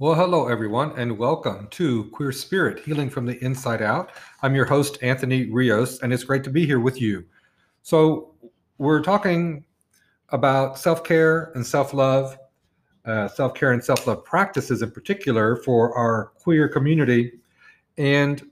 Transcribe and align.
Well, 0.00 0.16
hello, 0.16 0.48
everyone, 0.48 0.90
and 0.98 1.16
welcome 1.16 1.68
to 1.70 2.10
Queer 2.10 2.32
Spirit 2.32 2.80
Healing 2.80 3.08
from 3.08 3.26
the 3.26 3.38
Inside 3.44 3.80
Out. 3.80 4.10
I'm 4.42 4.52
your 4.56 4.64
host, 4.64 4.98
Anthony 5.02 5.48
Rios, 5.52 6.02
and 6.02 6.12
it's 6.12 6.24
great 6.24 6.42
to 6.42 6.50
be 6.50 6.66
here 6.66 6.80
with 6.80 7.00
you. 7.00 7.24
So, 7.82 8.34
we're 8.78 9.04
talking 9.04 9.64
about 10.30 10.80
self 10.80 11.04
care 11.04 11.52
and 11.54 11.64
self 11.64 11.94
love, 11.94 12.36
uh, 13.04 13.28
self 13.28 13.54
care 13.54 13.70
and 13.70 13.84
self 13.84 14.04
love 14.08 14.24
practices 14.24 14.82
in 14.82 14.90
particular 14.90 15.62
for 15.62 15.96
our 15.96 16.32
queer 16.40 16.68
community. 16.68 17.34
And 17.96 18.42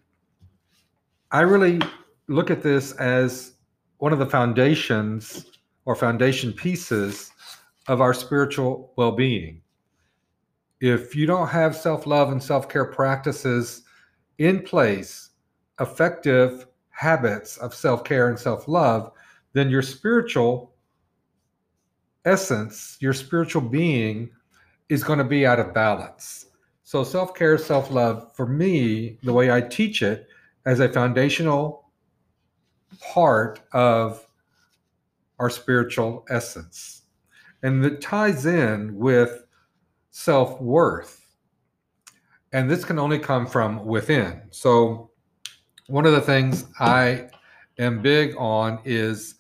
I 1.33 1.41
really 1.41 1.81
look 2.29 2.53
at 2.53 2.63
this 2.63 2.93
as 2.93 3.55
one 3.99 4.13
of 4.13 4.21
the 4.21 4.27
foundations 4.27 5.45
or 5.87 5.97
foundation 5.97 6.53
pieces 6.53 7.33
of 7.89 8.01
our 8.01 8.15
spiritual 8.15 8.93
well 8.97 9.11
being 9.11 9.62
if 10.83 11.15
you 11.15 11.27
don't 11.27 11.47
have 11.47 11.77
self 11.77 12.07
love 12.09 12.33
and 12.33 12.43
self 12.43 12.69
care 12.69 12.85
practices 12.85 13.85
in 14.39 14.61
place, 14.63 15.31
effective 15.81 16.67
habits 16.91 17.57
of 17.59 17.73
self 17.73 18.03
care 18.03 18.29
and 18.29 18.39
self 18.39 18.67
love, 18.67 19.13
then 19.53 19.71
your 19.71 19.81
spiritual 19.81 20.75
essence, 22.25 22.97
your 23.01 23.13
spiritual 23.13 23.63
being 23.63 24.29
is 24.89 25.05
going 25.05 25.21
to 25.21 25.25
be 25.25 25.47
out 25.47 25.61
of 25.61 25.73
balance. 25.73 26.47
So, 26.83 27.05
self 27.05 27.33
care, 27.33 27.59
self 27.59 27.93
love, 27.93 28.35
for 28.35 28.47
me, 28.47 29.19
the 29.23 29.33
way 29.33 29.53
I 29.53 29.61
teach 29.61 30.03
it 30.03 30.27
as 30.67 30.81
a 30.81 30.89
foundational 30.89 31.91
part 33.01 33.61
of 33.73 34.27
our 35.39 35.49
spiritual 35.49 36.27
essence. 36.29 37.03
And 37.63 37.85
it 37.85 38.01
ties 38.01 38.47
in 38.47 38.97
with 38.97 39.45
self 40.13 40.61
worth. 40.61 41.27
And 42.53 42.71
this 42.71 42.85
can 42.85 42.99
only 42.99 43.19
come 43.19 43.47
from 43.47 43.85
within. 43.85 44.43
So, 44.51 45.11
one 45.89 46.07
of 46.07 46.13
the 46.13 46.21
things 46.21 46.67
I 46.79 47.29
am 47.79 48.01
big 48.01 48.37
on 48.37 48.79
is 48.85 49.35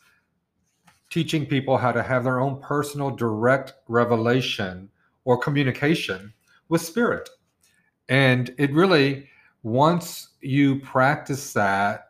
teaching 1.09 1.47
people 1.47 1.77
how 1.77 1.93
to 1.93 2.03
have 2.03 2.25
their 2.25 2.41
own 2.41 2.61
personal 2.61 3.11
direct 3.11 3.75
revelation 3.87 4.89
or 5.25 5.39
communication 5.39 6.33
with 6.69 6.81
spirit. 6.81 7.29
And 8.09 8.53
it 8.59 8.73
really, 8.73 9.29
once 9.63 10.31
you 10.41 10.81
practice 10.81 11.53
that, 11.53 12.09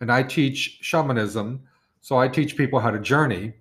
and 0.00 0.10
I 0.10 0.22
teach 0.22 0.78
shamanism, 0.80 1.62
so 2.00 2.16
I 2.16 2.28
teach 2.28 2.56
people 2.56 2.78
how 2.78 2.90
to 2.90 2.98
journey 2.98 3.54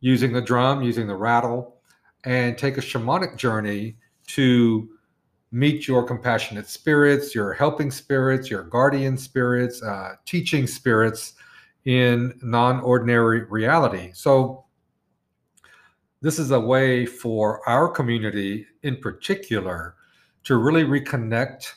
using 0.00 0.32
the 0.32 0.42
drum, 0.42 0.82
using 0.82 1.06
the 1.06 1.16
rattle, 1.16 1.73
and 2.24 2.56
take 2.56 2.78
a 2.78 2.80
shamanic 2.80 3.36
journey 3.36 3.96
to 4.28 4.88
meet 5.52 5.86
your 5.86 6.02
compassionate 6.02 6.68
spirits, 6.68 7.34
your 7.34 7.52
helping 7.52 7.90
spirits, 7.90 8.50
your 8.50 8.64
guardian 8.64 9.16
spirits, 9.16 9.82
uh, 9.82 10.16
teaching 10.26 10.66
spirits 10.66 11.34
in 11.84 12.32
non 12.42 12.80
ordinary 12.80 13.44
reality. 13.44 14.10
So, 14.14 14.64
this 16.22 16.38
is 16.38 16.50
a 16.50 16.58
way 16.60 17.04
for 17.04 17.66
our 17.68 17.88
community 17.88 18.66
in 18.82 18.96
particular 18.96 19.94
to 20.44 20.56
really 20.56 20.84
reconnect 20.84 21.72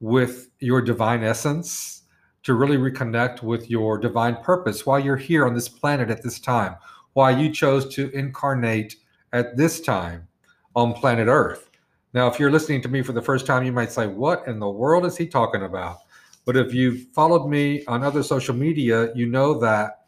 with 0.00 0.50
your 0.60 0.82
divine 0.82 1.24
essence, 1.24 2.02
to 2.42 2.54
really 2.54 2.76
reconnect 2.76 3.42
with 3.42 3.70
your 3.70 3.98
divine 3.98 4.36
purpose 4.36 4.84
why 4.84 4.98
you're 4.98 5.16
here 5.16 5.46
on 5.46 5.54
this 5.54 5.68
planet 5.68 6.10
at 6.10 6.22
this 6.22 6.38
time, 6.38 6.76
why 7.14 7.30
you 7.30 7.50
chose 7.50 7.92
to 7.94 8.10
incarnate 8.10 8.96
at 9.36 9.54
this 9.54 9.80
time 9.82 10.26
on 10.74 10.94
planet 10.94 11.28
Earth. 11.28 11.70
Now, 12.14 12.26
if 12.26 12.40
you're 12.40 12.50
listening 12.50 12.80
to 12.80 12.88
me 12.88 13.02
for 13.02 13.12
the 13.12 13.20
first 13.20 13.44
time, 13.44 13.64
you 13.64 13.72
might 13.72 13.92
say, 13.92 14.06
What 14.06 14.48
in 14.48 14.58
the 14.58 14.70
world 14.70 15.04
is 15.04 15.14
he 15.14 15.26
talking 15.26 15.62
about? 15.62 15.98
But 16.46 16.56
if 16.56 16.72
you've 16.72 17.08
followed 17.12 17.46
me 17.46 17.84
on 17.84 18.02
other 18.02 18.22
social 18.22 18.54
media, 18.54 19.12
you 19.14 19.26
know 19.26 19.58
that 19.58 20.06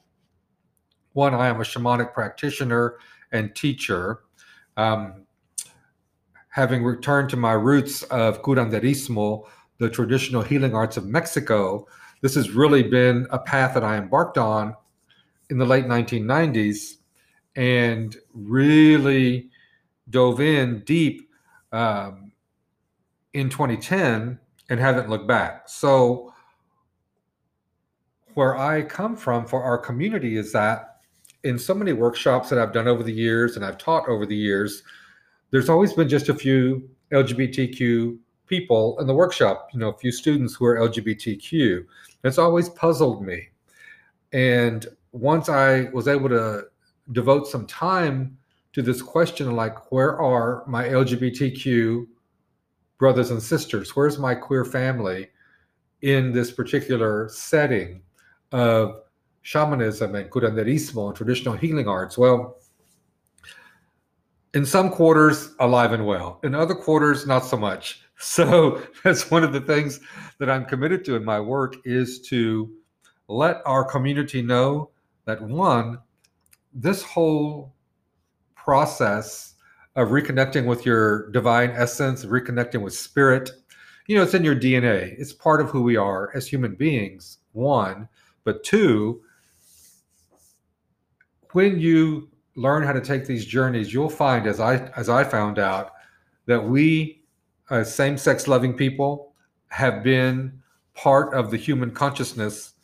one, 1.12 1.34
I 1.34 1.48
am 1.48 1.60
a 1.60 1.64
shamanic 1.64 2.14
practitioner 2.14 2.96
and 3.30 3.54
teacher. 3.54 4.20
Um, 4.78 5.26
having 6.48 6.82
returned 6.82 7.28
to 7.30 7.36
my 7.36 7.52
roots 7.52 8.04
of 8.04 8.40
curanderismo, 8.40 9.46
the 9.76 9.90
traditional 9.90 10.40
healing 10.40 10.74
arts 10.74 10.96
of 10.96 11.04
Mexico, 11.04 11.86
this 12.22 12.34
has 12.34 12.52
really 12.52 12.82
been 12.82 13.26
a 13.30 13.38
path 13.38 13.74
that 13.74 13.84
I 13.84 13.98
embarked 13.98 14.38
on 14.38 14.74
in 15.50 15.58
the 15.58 15.66
late 15.66 15.84
1990s 15.84 16.97
and 17.58 18.16
really 18.32 19.50
dove 20.10 20.40
in 20.40 20.80
deep 20.86 21.28
um, 21.72 22.30
in 23.34 23.50
2010 23.50 24.38
and 24.70 24.80
haven't 24.80 25.10
looked 25.10 25.26
back. 25.26 25.68
So, 25.68 26.32
where 28.34 28.56
I 28.56 28.82
come 28.82 29.16
from 29.16 29.44
for 29.44 29.60
our 29.60 29.76
community 29.76 30.36
is 30.36 30.52
that 30.52 31.00
in 31.42 31.58
so 31.58 31.74
many 31.74 31.92
workshops 31.92 32.48
that 32.50 32.60
I've 32.60 32.72
done 32.72 32.86
over 32.86 33.02
the 33.02 33.12
years 33.12 33.56
and 33.56 33.64
I've 33.64 33.76
taught 33.76 34.08
over 34.08 34.24
the 34.24 34.36
years, 34.36 34.84
there's 35.50 35.68
always 35.68 35.92
been 35.92 36.08
just 36.08 36.28
a 36.28 36.34
few 36.34 36.88
LGBTQ 37.10 38.18
people 38.46 38.96
in 39.00 39.08
the 39.08 39.14
workshop, 39.14 39.70
you 39.72 39.80
know, 39.80 39.88
a 39.88 39.98
few 39.98 40.12
students 40.12 40.54
who 40.54 40.64
are 40.64 40.76
LGBTQ. 40.76 41.84
It's 42.22 42.38
always 42.38 42.68
puzzled 42.68 43.24
me. 43.24 43.48
And 44.32 44.86
once 45.10 45.48
I 45.48 45.88
was 45.92 46.06
able 46.06 46.28
to 46.28 46.68
devote 47.12 47.46
some 47.46 47.66
time 47.66 48.36
to 48.72 48.82
this 48.82 49.02
question 49.02 49.56
like 49.56 49.90
where 49.90 50.20
are 50.20 50.64
my 50.66 50.84
lgbtq 50.84 52.06
brothers 52.98 53.30
and 53.30 53.42
sisters? 53.42 53.94
Where's 53.94 54.18
my 54.18 54.34
queer 54.34 54.64
family 54.64 55.28
in 56.02 56.32
this 56.32 56.50
particular 56.50 57.28
setting 57.28 58.02
of 58.52 59.02
shamanism 59.42 60.14
and 60.14 60.30
curanderismo 60.30 61.08
and 61.08 61.16
traditional 61.16 61.56
healing 61.56 61.88
arts? 61.88 62.18
Well 62.18 62.58
in 64.54 64.64
some 64.64 64.90
quarters 64.90 65.54
alive 65.60 65.92
and 65.92 66.06
well. 66.06 66.40
In 66.42 66.54
other 66.54 66.74
quarters 66.74 67.26
not 67.26 67.44
so 67.44 67.56
much. 67.56 68.02
So 68.20 68.82
that's 69.04 69.30
one 69.30 69.44
of 69.44 69.52
the 69.52 69.60
things 69.60 70.00
that 70.40 70.50
i'm 70.50 70.64
committed 70.64 71.04
to 71.04 71.14
in 71.14 71.24
my 71.24 71.38
work 71.38 71.76
is 71.84 72.20
to 72.22 72.68
let 73.28 73.62
our 73.64 73.84
community 73.84 74.42
know 74.42 74.90
that 75.24 75.40
one 75.40 76.00
this 76.80 77.02
whole 77.02 77.74
process 78.54 79.54
of 79.96 80.08
reconnecting 80.08 80.64
with 80.64 80.86
your 80.86 81.28
divine 81.32 81.70
essence, 81.70 82.24
reconnecting 82.24 82.82
with 82.82 82.94
spirit, 82.94 83.50
you 84.06 84.16
know, 84.16 84.22
it's 84.22 84.34
in 84.34 84.44
your 84.44 84.54
DNA. 84.54 85.14
It's 85.18 85.32
part 85.32 85.60
of 85.60 85.70
who 85.70 85.82
we 85.82 85.96
are 85.96 86.30
as 86.36 86.46
human 86.46 86.76
beings, 86.76 87.38
one. 87.52 88.08
But 88.44 88.62
two, 88.62 89.20
when 91.52 91.80
you 91.80 92.30
learn 92.54 92.84
how 92.84 92.92
to 92.92 93.00
take 93.00 93.26
these 93.26 93.44
journeys, 93.44 93.92
you'll 93.92 94.08
find, 94.08 94.46
as 94.46 94.60
I 94.60 94.76
as 94.96 95.08
I 95.08 95.24
found 95.24 95.58
out, 95.58 95.92
that 96.46 96.62
we, 96.62 97.22
as 97.70 97.92
same-sex 97.92 98.46
loving 98.46 98.74
people, 98.74 99.34
have 99.68 100.02
been 100.02 100.62
part 100.94 101.34
of 101.34 101.50
the 101.50 101.56
human 101.56 101.90
consciousness 101.90 102.74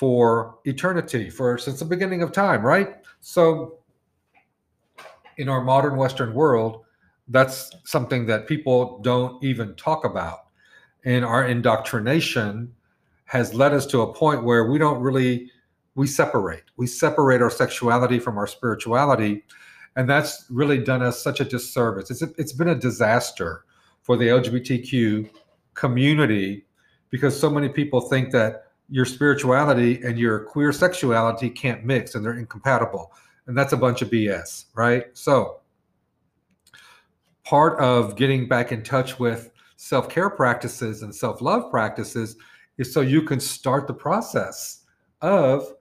for 0.00 0.58
eternity, 0.64 1.28
for 1.28 1.58
since 1.58 1.80
the 1.80 1.84
beginning 1.84 2.22
of 2.22 2.32
time, 2.32 2.62
right? 2.62 2.94
So, 3.20 3.80
in 5.36 5.46
our 5.46 5.62
modern 5.62 5.96
Western 5.98 6.32
world, 6.32 6.86
that's 7.28 7.70
something 7.84 8.24
that 8.24 8.46
people 8.46 9.00
don't 9.00 9.44
even 9.44 9.74
talk 9.74 10.06
about. 10.06 10.46
And 11.04 11.22
our 11.22 11.46
indoctrination 11.46 12.72
has 13.26 13.52
led 13.52 13.74
us 13.74 13.84
to 13.88 14.00
a 14.00 14.14
point 14.14 14.42
where 14.42 14.70
we 14.70 14.78
don't 14.78 15.02
really 15.02 15.50
we 15.96 16.06
separate. 16.06 16.64
We 16.78 16.86
separate 16.86 17.42
our 17.42 17.50
sexuality 17.50 18.18
from 18.18 18.38
our 18.38 18.46
spirituality, 18.46 19.44
and 19.96 20.08
that's 20.08 20.46
really 20.48 20.78
done 20.78 21.02
us 21.02 21.22
such 21.22 21.40
a 21.40 21.44
disservice. 21.44 22.10
It's 22.10 22.22
it's 22.38 22.54
been 22.54 22.68
a 22.68 22.74
disaster 22.74 23.66
for 24.00 24.16
the 24.16 24.28
LGBTQ 24.28 25.28
community 25.74 26.64
because 27.10 27.38
so 27.38 27.50
many 27.50 27.68
people 27.68 28.00
think 28.00 28.30
that 28.30 28.69
your 28.90 29.04
spirituality 29.04 30.02
and 30.02 30.18
your 30.18 30.40
queer 30.40 30.72
sexuality 30.72 31.48
can't 31.48 31.84
mix 31.84 32.14
and 32.14 32.24
they're 32.24 32.38
incompatible. 32.38 33.12
And 33.46 33.56
that's 33.56 33.72
a 33.72 33.76
bunch 33.76 34.02
of 34.02 34.10
BS, 34.10 34.66
right? 34.74 35.06
So, 35.14 35.60
part 37.44 37.80
of 37.80 38.16
getting 38.16 38.48
back 38.48 38.72
in 38.72 38.82
touch 38.82 39.18
with 39.18 39.50
self 39.76 40.08
care 40.08 40.28
practices 40.28 41.02
and 41.02 41.14
self 41.14 41.40
love 41.40 41.70
practices 41.70 42.36
is 42.78 42.92
so 42.92 43.00
you 43.00 43.22
can 43.22 43.40
start 43.40 43.86
the 43.86 43.94
process 43.94 44.84
of 45.22 45.74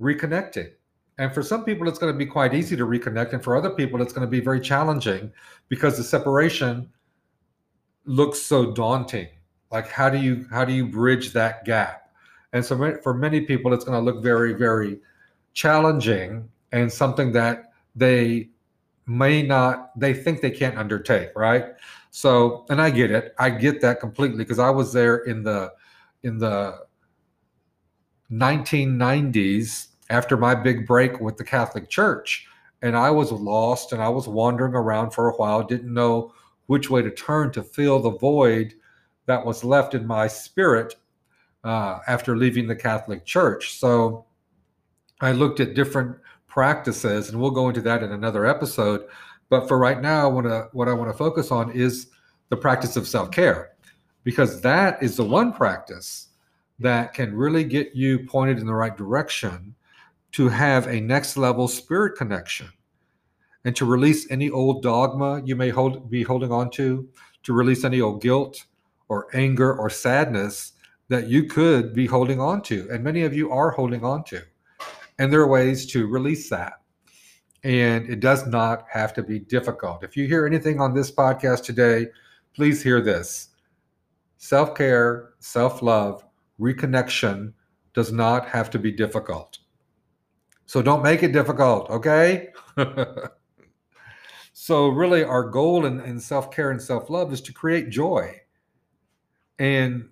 reconnecting. 0.00 0.70
And 1.18 1.32
for 1.32 1.42
some 1.42 1.64
people, 1.64 1.88
it's 1.88 1.98
going 1.98 2.12
to 2.12 2.18
be 2.18 2.26
quite 2.26 2.54
easy 2.54 2.76
to 2.76 2.86
reconnect. 2.86 3.32
And 3.32 3.42
for 3.42 3.56
other 3.56 3.70
people, 3.70 4.02
it's 4.02 4.12
going 4.12 4.26
to 4.26 4.30
be 4.30 4.40
very 4.40 4.60
challenging 4.60 5.32
because 5.68 5.96
the 5.96 6.02
separation 6.02 6.90
looks 8.04 8.40
so 8.40 8.72
daunting. 8.72 9.28
Like, 9.70 9.88
how 9.88 10.10
do 10.10 10.18
you 10.18 10.46
how 10.50 10.64
do 10.64 10.72
you 10.72 10.86
bridge 10.86 11.32
that 11.32 11.64
gap? 11.64 12.03
And 12.54 12.64
so 12.64 12.98
for 13.02 13.12
many 13.12 13.42
people, 13.42 13.74
it's 13.74 13.84
going 13.84 13.98
to 13.98 14.12
look 14.12 14.22
very, 14.22 14.54
very 14.54 15.00
challenging 15.52 16.48
and 16.72 16.90
something 16.90 17.32
that 17.32 17.72
they 17.94 18.48
may 19.06 19.42
not 19.42 19.90
they 19.98 20.14
think 20.14 20.40
they 20.40 20.50
can't 20.50 20.78
undertake 20.78 21.30
right? 21.36 21.66
So 22.10 22.64
and 22.70 22.80
i 22.80 22.90
get 22.90 23.10
it. 23.10 23.34
I 23.38 23.50
get 23.50 23.80
that 23.82 24.00
completely 24.00 24.38
because 24.38 24.58
i 24.58 24.70
was 24.70 24.92
there 24.92 25.18
in 25.18 25.42
the 25.42 25.72
in 26.22 26.38
the 26.38 26.78
1990s 28.32 29.88
after 30.10 30.36
my 30.36 30.54
big 30.54 30.86
break 30.86 31.20
with 31.20 31.36
the 31.36 31.44
catholic 31.44 31.88
church. 31.88 32.46
And 32.82 32.96
i 32.96 33.10
was 33.10 33.30
lost 33.30 33.92
and 33.92 34.02
i 34.02 34.08
was 34.08 34.26
wandering 34.26 34.74
around 34.74 35.10
for 35.10 35.28
a 35.28 35.36
while 35.36 35.62
didn't 35.62 35.92
know 35.92 36.32
which 36.66 36.88
way 36.88 37.02
to 37.02 37.10
turn 37.10 37.52
to 37.52 37.62
fill 37.62 38.00
the 38.00 38.16
void 38.18 38.74
that 39.26 39.44
was 39.44 39.64
left 39.64 39.94
in 39.94 40.06
my 40.06 40.26
spirit 40.26 40.96
uh, 41.64 41.98
after 42.06 42.36
leaving 42.36 42.66
the 42.66 42.76
catholic 42.76 43.24
church 43.24 43.78
so 43.78 44.24
i 45.20 45.32
looked 45.32 45.60
at 45.60 45.74
different 45.74 46.16
practices, 46.54 47.30
and 47.30 47.40
we'll 47.40 47.50
go 47.50 47.68
into 47.68 47.80
that 47.80 48.04
in 48.04 48.12
another 48.12 48.46
episode. 48.46 49.04
But 49.48 49.66
for 49.66 49.76
right 49.76 50.00
now, 50.00 50.22
I 50.22 50.32
want 50.32 50.46
to 50.46 50.68
what 50.72 50.88
I 50.88 50.92
want 50.92 51.10
to 51.10 51.18
focus 51.18 51.50
on 51.50 51.72
is 51.72 52.06
the 52.48 52.56
practice 52.56 52.96
of 52.96 53.08
self 53.08 53.32
care, 53.32 53.72
because 54.22 54.60
that 54.60 55.02
is 55.02 55.16
the 55.16 55.24
one 55.24 55.52
practice 55.52 56.28
that 56.78 57.12
can 57.12 57.34
really 57.34 57.64
get 57.64 57.96
you 57.96 58.20
pointed 58.20 58.58
in 58.58 58.66
the 58.66 58.74
right 58.74 58.96
direction 58.96 59.74
to 60.30 60.48
have 60.48 60.86
a 60.86 61.00
next 61.00 61.36
level 61.36 61.66
spirit 61.66 62.16
connection 62.16 62.68
and 63.64 63.74
to 63.74 63.84
release 63.84 64.30
any 64.30 64.48
old 64.48 64.80
dogma 64.80 65.42
you 65.44 65.56
may 65.56 65.70
hold 65.70 66.08
be 66.08 66.22
holding 66.22 66.52
on 66.52 66.70
to, 66.70 67.08
to 67.42 67.52
release 67.52 67.84
any 67.84 68.00
old 68.00 68.22
guilt 68.22 68.64
or 69.08 69.26
anger 69.34 69.76
or 69.76 69.88
sadness 69.88 70.72
that 71.08 71.28
you 71.28 71.44
could 71.44 71.94
be 71.94 72.06
holding 72.06 72.40
on 72.40 72.62
to. 72.62 72.88
And 72.90 73.04
many 73.04 73.22
of 73.22 73.34
you 73.34 73.50
are 73.52 73.70
holding 73.70 74.04
on 74.04 74.24
to. 74.24 74.42
And 75.18 75.32
there 75.32 75.40
are 75.40 75.48
ways 75.48 75.86
to 75.92 76.06
release 76.06 76.48
that. 76.50 76.74
And 77.62 78.08
it 78.08 78.20
does 78.20 78.46
not 78.46 78.84
have 78.90 79.14
to 79.14 79.22
be 79.22 79.38
difficult. 79.38 80.02
If 80.04 80.16
you 80.16 80.26
hear 80.26 80.46
anything 80.46 80.80
on 80.80 80.94
this 80.94 81.10
podcast 81.10 81.64
today, 81.64 82.08
please 82.54 82.82
hear 82.82 83.00
this 83.00 83.48
self 84.38 84.74
care, 84.74 85.30
self 85.38 85.82
love, 85.82 86.24
reconnection 86.60 87.52
does 87.94 88.12
not 88.12 88.48
have 88.48 88.70
to 88.70 88.78
be 88.78 88.92
difficult. 88.92 89.58
So 90.66 90.82
don't 90.82 91.02
make 91.02 91.22
it 91.22 91.32
difficult, 91.32 91.88
okay? 91.90 92.48
so, 94.52 94.88
really, 94.88 95.22
our 95.22 95.48
goal 95.48 95.86
in, 95.86 96.00
in 96.00 96.18
self 96.18 96.50
care 96.50 96.70
and 96.70 96.80
self 96.80 97.08
love 97.10 97.32
is 97.32 97.40
to 97.42 97.52
create 97.52 97.90
joy. 97.90 98.40
And 99.58 100.08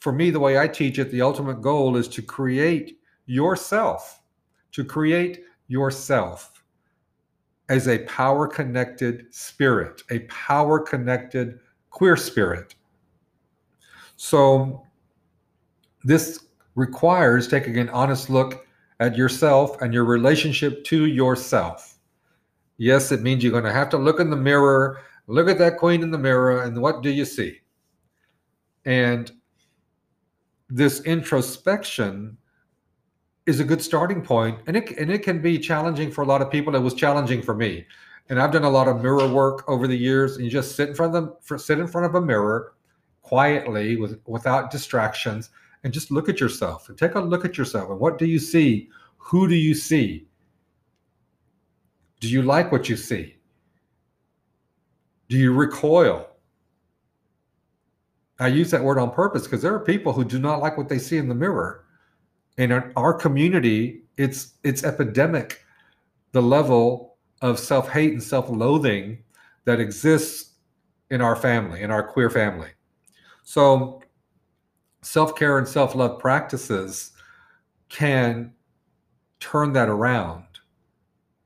for 0.00 0.12
me, 0.12 0.30
the 0.30 0.40
way 0.40 0.58
I 0.58 0.66
teach 0.66 0.98
it, 0.98 1.10
the 1.10 1.22
ultimate 1.22 1.62
goal 1.62 1.96
is 1.96 2.08
to 2.08 2.22
create 2.22 2.98
yourself 3.26 4.20
to 4.72 4.84
create 4.84 5.44
yourself 5.68 6.62
as 7.68 7.86
a 7.88 8.00
power 8.00 8.46
connected 8.48 9.32
spirit, 9.32 10.02
a 10.10 10.20
power 10.20 10.80
connected 10.80 11.60
queer 11.90 12.16
spirit. 12.16 12.74
So, 14.16 14.84
this 16.02 16.46
requires 16.74 17.46
taking 17.46 17.78
an 17.78 17.88
honest 17.90 18.30
look 18.30 18.66
at 19.00 19.16
yourself 19.16 19.80
and 19.80 19.94
your 19.94 20.04
relationship 20.04 20.84
to 20.84 21.06
yourself. 21.06 21.98
Yes, 22.76 23.12
it 23.12 23.22
means 23.22 23.42
you're 23.42 23.52
going 23.52 23.64
to 23.64 23.72
have 23.72 23.90
to 23.90 23.98
look 23.98 24.20
in 24.20 24.30
the 24.30 24.36
mirror, 24.36 25.00
look 25.26 25.48
at 25.48 25.58
that 25.58 25.78
queen 25.78 26.02
in 26.02 26.10
the 26.10 26.18
mirror, 26.18 26.62
and 26.62 26.80
what 26.80 27.02
do 27.02 27.10
you 27.10 27.24
see? 27.24 27.60
And 28.84 29.30
this 30.70 31.00
introspection 31.02 32.36
is 33.46 33.60
a 33.60 33.64
good 33.64 33.82
starting 33.82 34.22
point, 34.22 34.60
and 34.66 34.76
it 34.76 34.90
and 34.98 35.10
it 35.10 35.22
can 35.22 35.42
be 35.42 35.58
challenging 35.58 36.10
for 36.10 36.22
a 36.22 36.26
lot 36.26 36.40
of 36.40 36.50
people. 36.50 36.74
It 36.76 36.80
was 36.80 36.94
challenging 36.94 37.42
for 37.42 37.54
me, 37.54 37.86
and 38.28 38.40
I've 38.40 38.52
done 38.52 38.64
a 38.64 38.70
lot 38.70 38.88
of 38.88 39.02
mirror 39.02 39.26
work 39.26 39.68
over 39.68 39.86
the 39.86 39.96
years. 39.96 40.36
And 40.36 40.44
you 40.44 40.50
just 40.50 40.76
sit 40.76 40.88
in 40.88 40.94
front 40.94 41.14
of 41.14 41.24
them, 41.48 41.58
sit 41.58 41.78
in 41.78 41.88
front 41.88 42.06
of 42.06 42.14
a 42.14 42.20
mirror, 42.20 42.74
quietly 43.22 43.96
with 43.96 44.20
without 44.26 44.70
distractions, 44.70 45.50
and 45.82 45.92
just 45.92 46.10
look 46.10 46.28
at 46.28 46.40
yourself 46.40 46.88
and 46.88 46.96
take 46.96 47.14
a 47.14 47.20
look 47.20 47.44
at 47.44 47.58
yourself. 47.58 47.90
And 47.90 47.98
what 47.98 48.18
do 48.18 48.26
you 48.26 48.38
see? 48.38 48.88
Who 49.18 49.48
do 49.48 49.54
you 49.54 49.74
see? 49.74 50.26
Do 52.20 52.28
you 52.28 52.42
like 52.42 52.70
what 52.70 52.88
you 52.88 52.96
see? 52.96 53.36
Do 55.28 55.36
you 55.36 55.52
recoil? 55.52 56.29
I 58.40 58.48
use 58.48 58.70
that 58.70 58.82
word 58.82 58.98
on 58.98 59.10
purpose 59.10 59.42
because 59.42 59.62
there 59.62 59.74
are 59.74 59.80
people 59.80 60.12
who 60.12 60.24
do 60.24 60.38
not 60.38 60.60
like 60.60 60.78
what 60.78 60.88
they 60.88 60.98
see 60.98 61.18
in 61.18 61.28
the 61.28 61.34
mirror. 61.34 61.84
And 62.58 62.72
in 62.72 62.92
our 62.96 63.14
community 63.14 64.02
it's 64.16 64.54
it's 64.64 64.84
epidemic 64.84 65.64
the 66.32 66.42
level 66.42 67.16
of 67.42 67.58
self-hate 67.58 68.12
and 68.12 68.22
self-loathing 68.22 69.18
that 69.64 69.80
exists 69.80 70.54
in 71.10 71.20
our 71.20 71.36
family 71.36 71.82
in 71.82 71.90
our 71.90 72.02
queer 72.02 72.30
family. 72.30 72.70
So 73.42 74.02
self-care 75.02 75.58
and 75.58 75.68
self-love 75.68 76.18
practices 76.18 77.12
can 77.88 78.52
turn 79.40 79.72
that 79.72 79.88
around. 79.88 80.44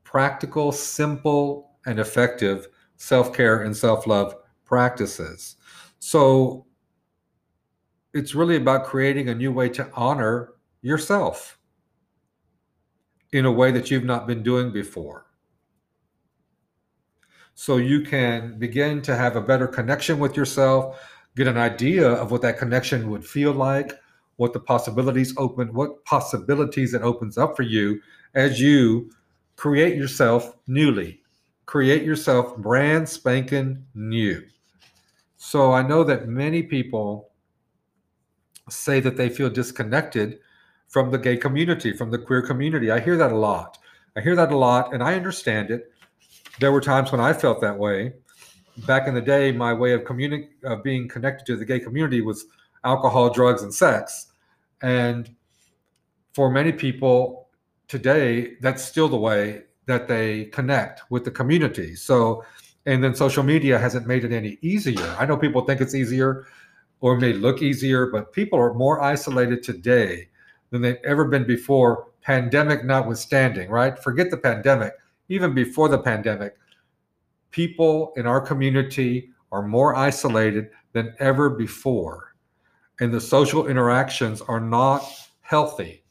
Practical 0.03 0.71
simple 0.71 1.71
and 1.85 1.99
effective 1.99 2.67
self-care 2.97 3.63
and 3.63 3.75
self-love 3.75 4.35
practices. 4.65 5.55
So 5.99 6.65
it's 8.15 8.33
really 8.33 8.55
about 8.55 8.85
creating 8.85 9.27
a 9.27 9.35
new 9.35 9.51
way 9.51 9.67
to 9.67 9.91
honor 9.93 10.53
yourself 10.81 11.59
in 13.33 13.43
a 13.43 13.51
way 13.51 13.71
that 13.71 13.91
you've 13.91 14.05
not 14.05 14.25
been 14.25 14.41
doing 14.41 14.71
before. 14.71 15.25
So 17.55 17.75
you 17.75 18.01
can 18.01 18.57
begin 18.57 19.01
to 19.01 19.17
have 19.17 19.35
a 19.35 19.41
better 19.41 19.67
connection 19.67 20.17
with 20.17 20.37
yourself, 20.37 20.97
get 21.35 21.47
an 21.47 21.57
idea 21.57 22.09
of 22.09 22.31
what 22.31 22.41
that 22.43 22.57
connection 22.57 23.11
would 23.11 23.25
feel 23.25 23.51
like, 23.51 23.91
what 24.37 24.53
the 24.53 24.61
possibilities 24.61 25.33
open, 25.35 25.73
what 25.73 26.05
possibilities 26.05 26.93
it 26.93 27.01
opens 27.01 27.37
up 27.37 27.57
for 27.57 27.63
you 27.63 27.99
as 28.33 28.61
you 28.61 29.11
create 29.57 29.97
yourself 29.97 30.55
newly, 30.67 31.21
create 31.65 32.03
yourself 32.03 32.55
brand 32.57 33.09
spanking 33.09 33.85
new. 33.93 34.41
So 35.35 35.73
I 35.73 35.81
know 35.81 36.05
that 36.05 36.29
many 36.29 36.63
people 36.63 37.31
say 38.69 38.99
that 38.99 39.17
they 39.17 39.29
feel 39.29 39.49
disconnected 39.49 40.39
from 40.87 41.11
the 41.11 41.17
gay 41.17 41.37
community, 41.37 41.93
from 41.93 42.11
the 42.11 42.17
queer 42.17 42.41
community. 42.41 42.91
I 42.91 42.99
hear 42.99 43.17
that 43.17 43.31
a 43.31 43.37
lot. 43.37 43.77
I 44.15 44.21
hear 44.21 44.35
that 44.35 44.51
a 44.51 44.57
lot, 44.57 44.93
and 44.93 45.03
I 45.03 45.15
understand 45.15 45.71
it. 45.71 45.91
There 46.59 46.71
were 46.71 46.81
times 46.81 47.11
when 47.11 47.21
I 47.21 47.33
felt 47.33 47.61
that 47.61 47.77
way. 47.77 48.13
Back 48.85 49.07
in 49.07 49.13
the 49.13 49.21
day, 49.21 49.51
my 49.51 49.73
way 49.73 49.93
of 49.93 50.01
communi- 50.01 50.49
of 50.63 50.83
being 50.83 51.07
connected 51.07 51.45
to 51.47 51.57
the 51.57 51.65
gay 51.65 51.79
community 51.79 52.21
was 52.21 52.45
alcohol, 52.83 53.29
drugs, 53.29 53.61
and 53.63 53.73
sex. 53.73 54.27
And 54.81 55.35
for 56.33 56.49
many 56.49 56.71
people 56.71 57.49
today, 57.87 58.55
that's 58.61 58.83
still 58.83 59.07
the 59.07 59.17
way 59.17 59.63
that 59.85 60.07
they 60.07 60.45
connect 60.45 61.01
with 61.09 61.23
the 61.23 61.31
community. 61.31 61.95
So, 61.95 62.43
and 62.85 63.03
then 63.03 63.15
social 63.15 63.43
media 63.43 63.77
hasn't 63.77 64.07
made 64.07 64.23
it 64.23 64.31
any 64.31 64.57
easier. 64.61 65.15
I 65.19 65.25
know 65.25 65.37
people 65.37 65.61
think 65.61 65.81
it's 65.81 65.95
easier 65.95 66.45
or 67.05 67.15
may 67.15 67.33
look 67.33 67.61
easier, 67.61 68.07
but 68.07 68.33
people 68.33 68.59
are 68.59 68.73
more 68.73 68.99
isolated 68.99 69.61
today 69.61 70.27
than 70.71 70.81
they've 70.81 70.97
ever 71.03 71.25
been 71.25 71.45
before, 71.45 72.07
pandemic 72.21 72.83
notwithstanding, 72.83 73.69
right? 73.69 73.99
Forget 73.99 74.31
the 74.31 74.37
pandemic. 74.37 74.91
Even 75.29 75.53
before 75.53 75.87
the 75.87 75.99
pandemic, 75.99 76.55
people 77.51 78.11
in 78.17 78.25
our 78.25 78.41
community 78.41 79.29
are 79.51 79.61
more 79.61 79.95
isolated 79.95 80.71
than 80.93 81.13
ever 81.19 81.51
before. 81.51 82.33
And 82.99 83.13
the 83.13 83.21
social 83.21 83.67
interactions 83.67 84.41
are 84.41 84.59
not 84.59 85.05
healthy 85.41 86.03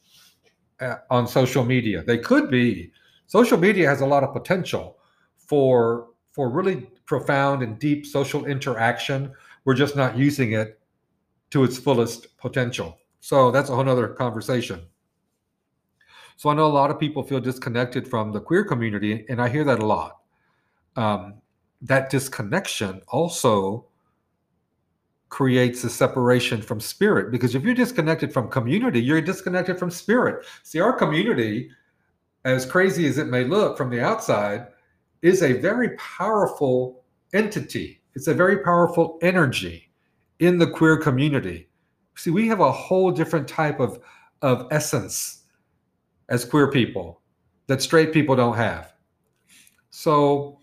uh, 0.79 0.95
on 1.09 1.27
social 1.27 1.65
media. 1.65 2.03
They 2.03 2.19
could 2.19 2.49
be. 2.49 2.93
Social 3.27 3.57
media 3.57 3.89
has 3.89 3.99
a 3.99 4.05
lot 4.05 4.23
of 4.23 4.31
potential 4.31 4.95
for 5.35 6.07
for 6.31 6.49
really 6.49 6.87
profound 7.05 7.63
and 7.63 7.77
deep 7.79 8.05
social 8.05 8.45
interaction. 8.45 9.33
We're 9.65 9.73
just 9.73 9.97
not 9.97 10.17
using 10.17 10.53
it 10.53 10.79
to 11.55 11.63
its 11.63 11.77
fullest 11.77 12.37
potential. 12.37 12.99
So 13.21 13.49
that's 13.49 13.69
a 13.69 13.75
whole 13.75 13.87
other 13.87 14.09
conversation. 14.09 14.81
So 16.35 16.49
I 16.49 16.53
know 16.53 16.65
a 16.65 16.77
lot 16.81 16.91
of 16.91 16.99
people 16.99 17.23
feel 17.23 17.39
disconnected 17.39 18.09
from 18.09 18.33
the 18.33 18.41
queer 18.41 18.65
community, 18.65 19.25
and 19.29 19.41
I 19.41 19.47
hear 19.47 19.63
that 19.63 19.79
a 19.79 19.85
lot. 19.85 20.17
Um, 20.97 21.35
that 21.81 22.09
disconnection 22.09 23.01
also 23.07 23.87
creates 25.29 25.81
a 25.85 25.89
separation 25.89 26.61
from 26.61 26.81
spirit 26.81 27.31
because 27.31 27.55
if 27.55 27.63
you're 27.63 27.73
disconnected 27.73 28.33
from 28.33 28.49
community, 28.49 29.01
you're 29.01 29.21
disconnected 29.21 29.79
from 29.79 29.89
spirit. 29.89 30.45
See, 30.63 30.81
our 30.81 30.91
community, 30.91 31.69
as 32.43 32.65
crazy 32.65 33.07
as 33.07 33.17
it 33.17 33.27
may 33.27 33.45
look 33.45 33.77
from 33.77 33.89
the 33.89 34.01
outside, 34.01 34.67
is 35.21 35.41
a 35.41 35.53
very 35.53 35.91
powerful 35.95 37.05
entity. 37.31 38.01
It's 38.13 38.27
a 38.27 38.33
very 38.33 38.57
powerful 38.57 39.19
energy 39.21 39.85
in 40.39 40.57
the 40.57 40.67
queer 40.67 40.97
community. 40.97 41.69
See, 42.15 42.29
we 42.29 42.47
have 42.47 42.59
a 42.59 42.71
whole 42.71 43.11
different 43.11 43.47
type 43.47 43.79
of, 43.79 43.99
of 44.41 44.67
essence 44.71 45.43
as 46.29 46.45
queer 46.45 46.71
people 46.71 47.21
that 47.67 47.81
straight 47.81 48.13
people 48.13 48.35
don't 48.35 48.55
have. 48.55 48.93
So 49.89 50.59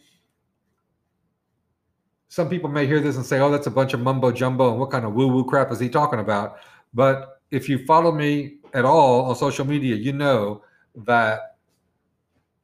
some 2.28 2.48
people 2.48 2.70
may 2.70 2.86
hear 2.86 3.00
this 3.00 3.16
and 3.16 3.26
say, 3.26 3.40
oh, 3.40 3.50
that's 3.50 3.66
a 3.66 3.70
bunch 3.70 3.92
of 3.92 4.00
mumbo 4.00 4.32
jumbo 4.32 4.70
and 4.70 4.80
what 4.80 4.90
kind 4.90 5.04
of 5.04 5.14
woo 5.14 5.28
woo 5.28 5.44
crap 5.44 5.70
is 5.70 5.78
he 5.78 5.88
talking 5.88 6.20
about? 6.20 6.58
But 6.94 7.40
if 7.50 7.68
you 7.68 7.84
follow 7.84 8.12
me 8.12 8.56
at 8.74 8.84
all 8.84 9.26
on 9.26 9.36
social 9.36 9.66
media, 9.66 9.96
you 9.96 10.12
know 10.12 10.62
that 10.94 11.56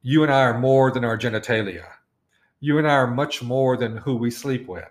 you 0.02 0.22
and 0.22 0.32
I 0.32 0.40
are 0.40 0.58
more 0.58 0.90
than 0.90 1.04
our 1.04 1.18
genitalia. 1.18 1.84
You 2.60 2.78
and 2.78 2.88
I 2.88 2.94
are 2.94 3.06
much 3.06 3.42
more 3.42 3.76
than 3.76 3.96
who 3.96 4.16
we 4.16 4.30
sleep 4.30 4.66
with. 4.66 4.88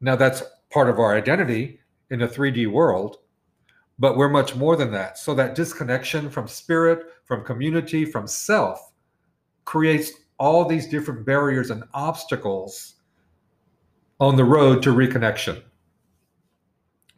Now, 0.00 0.16
that's 0.16 0.42
part 0.72 0.88
of 0.88 0.98
our 0.98 1.14
identity 1.14 1.78
in 2.10 2.22
a 2.22 2.28
3D 2.28 2.70
world, 2.70 3.18
but 3.98 4.16
we're 4.16 4.28
much 4.28 4.56
more 4.56 4.76
than 4.76 4.90
that. 4.92 5.18
So, 5.18 5.34
that 5.34 5.54
disconnection 5.54 6.30
from 6.30 6.48
spirit, 6.48 7.06
from 7.24 7.44
community, 7.44 8.04
from 8.04 8.26
self 8.26 8.92
creates 9.64 10.12
all 10.38 10.64
these 10.64 10.88
different 10.88 11.24
barriers 11.24 11.70
and 11.70 11.84
obstacles 11.94 12.94
on 14.18 14.36
the 14.36 14.44
road 14.44 14.82
to 14.82 14.90
reconnection. 14.90 15.62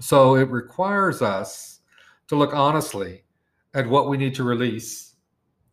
So, 0.01 0.37
it 0.37 0.51
requires 0.51 1.23
us 1.23 1.81
to 2.29 2.37
look 2.37 2.55
honestly 2.55 3.25
at 3.75 3.89
what 3.89 4.09
we 4.09 4.17
need 4.17 4.35
to 4.35 4.45
release 4.45 5.15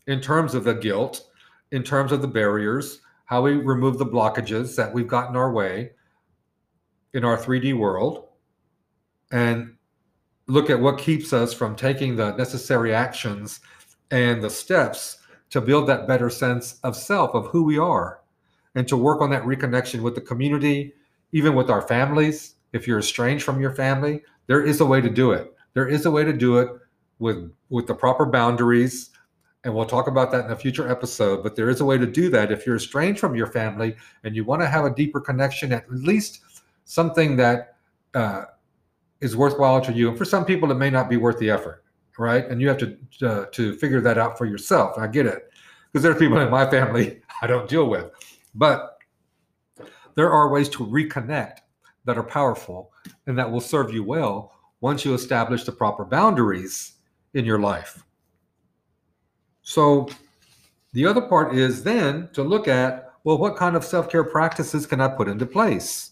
in 0.08 0.22
terms 0.22 0.56
of 0.56 0.64
the 0.64 0.74
guilt, 0.74 1.28
in 1.72 1.84
terms 1.84 2.12
of 2.12 2.22
the 2.22 2.28
barriers, 2.28 3.02
how 3.26 3.42
we 3.42 3.54
remove 3.54 3.98
the 3.98 4.06
blockages 4.06 4.76
that 4.76 4.94
we've 4.94 5.08
gotten 5.08 5.36
our 5.36 5.52
way 5.52 5.92
in 7.14 7.24
our 7.26 7.38
3D 7.38 7.78
world, 7.78 8.28
and 9.32 9.76
look 10.48 10.70
at 10.70 10.80
what 10.80 10.98
keeps 10.98 11.34
us 11.34 11.54
from 11.54 11.76
taking 11.76 12.16
the 12.16 12.36
necessary 12.36 12.94
actions 12.94 13.60
and 14.12 14.42
the 14.42 14.50
steps 14.50 15.18
to 15.50 15.62
build 15.62 15.88
that 15.88 16.08
better 16.08 16.30
sense 16.30 16.80
of 16.84 16.96
self, 16.96 17.34
of 17.34 17.48
who 17.48 17.64
we 17.64 17.78
are, 17.78 18.22
and 18.76 18.88
to 18.88 18.98
work 18.98 19.22
on 19.22 19.30
that 19.30 19.44
reconnection 19.44 20.02
with 20.02 20.16
the 20.16 20.22
community, 20.22 20.94
even 21.32 21.56
with 21.56 21.70
our 21.70 21.82
families. 21.82 22.56
If 22.74 22.88
you're 22.88 23.00
estranged 23.00 23.44
from 23.44 23.60
your 23.60 23.76
family, 23.76 24.24
there 24.48 24.64
is 24.64 24.80
a 24.82 24.86
way 24.86 25.02
to 25.02 25.10
do 25.10 25.32
it. 25.32 25.54
There 25.74 25.88
is 25.88 26.06
a 26.06 26.12
way 26.12 26.24
to 26.24 26.34
do 26.34 26.58
it 26.58 26.70
with 27.22 27.52
with 27.70 27.88
the 27.88 27.94
proper 27.94 28.26
boundaries 28.26 29.12
and 29.64 29.74
we'll 29.74 29.86
talk 29.86 30.08
about 30.08 30.32
that 30.32 30.46
in 30.46 30.52
a 30.52 30.56
future 30.56 30.90
episode 30.90 31.44
but 31.44 31.56
there 31.56 31.70
is 31.70 31.80
a 31.80 31.86
way 31.86 31.98
to 31.98 32.08
do 32.08 32.30
that 32.30 32.52
if 32.52 32.66
you're 32.66 32.76
estranged 32.76 33.20
from 33.20 33.36
your 33.36 33.48
family 33.48 33.96
and 34.24 34.36
you 34.36 34.44
want 34.44 34.62
to 34.62 34.68
have 34.68 34.86
a 34.86 34.96
deeper 34.96 35.22
connection 35.22 35.72
at 35.72 35.90
least 35.90 36.42
something 36.92 37.36
that 37.36 37.76
uh, 38.14 38.44
is 39.22 39.36
worthwhile 39.36 39.82
to 39.82 39.94
you 39.94 40.10
and 40.10 40.18
for 40.18 40.26
some 40.26 40.46
people 40.46 40.72
it 40.72 40.76
may 40.76 40.90
not 40.90 41.10
be 41.10 41.18
worth 41.18 41.38
the 41.40 41.50
effort 41.50 41.84
right 42.18 42.46
and 42.48 42.62
you 42.62 42.68
have 42.68 42.78
to 42.78 42.98
uh, 43.24 43.46
to 43.52 43.74
figure 43.78 44.02
that 44.02 44.18
out 44.18 44.38
for 44.38 44.46
yourself 44.46 44.98
i 44.98 45.08
get 45.08 45.26
it 45.26 45.50
because 45.92 46.04
there 46.04 46.12
are 46.12 46.20
people 46.20 46.38
in 46.46 46.50
my 46.50 46.70
family 46.70 47.22
i 47.42 47.48
don't 47.48 47.70
deal 47.70 47.88
with 47.88 48.12
but 48.56 48.98
there 50.16 50.32
are 50.32 50.50
ways 50.50 50.70
to 50.70 50.86
reconnect 50.86 51.60
that 52.06 52.18
are 52.18 52.24
powerful 52.24 52.92
and 53.28 53.38
that 53.38 53.50
will 53.50 53.62
serve 53.62 53.94
you 53.94 54.04
well 54.04 54.54
once 54.82 55.06
you 55.06 55.14
establish 55.14 55.64
the 55.64 55.72
proper 55.72 56.04
boundaries 56.04 56.94
in 57.34 57.46
your 57.46 57.60
life. 57.60 58.04
So 59.62 60.10
the 60.94 61.06
other 61.06 61.22
part 61.22 61.56
is 61.56 61.84
then 61.84 62.30
to 62.34 62.44
look 62.44 62.68
at 62.68 63.08
well, 63.24 63.38
what 63.38 63.56
kind 63.56 63.76
of 63.76 63.86
self 63.86 64.10
care 64.10 64.24
practices 64.24 64.88
can 64.88 65.00
I 65.00 65.08
put 65.08 65.28
into 65.28 65.46
place? 65.46 66.12